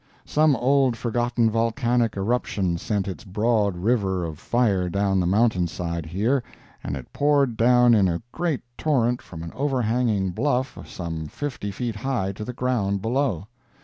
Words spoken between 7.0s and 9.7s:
poured down in a great torrent from an